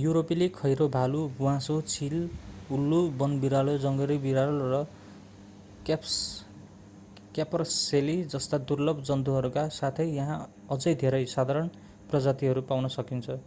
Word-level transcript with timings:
युरोपेली 0.00 0.46
खैरो 0.48 0.86
भालु 0.88 1.18
ब्वाँसो 1.36 1.74
चील 1.84 2.14
उल्लु 2.70 2.98
वनबिरालो 3.18 3.76
जङ्गली 3.78 4.16
बिरालो 4.18 4.66
र 4.66 4.80
क्यापरसेली 7.34 8.16
जस्ता 8.34 8.58
दुर्लभ 8.66 9.02
जन्तुहरूका 9.04 9.64
साथै 9.72 10.06
यहाँ 10.12 10.38
अझै 10.70 10.94
धेरै 10.96 11.24
साधारण 11.30 11.68
प्रजातिहरू 12.10 12.62
पाउन 12.64 12.88
सकिन्छ 12.92 13.38